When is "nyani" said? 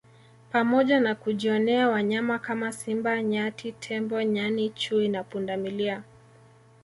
4.23-4.69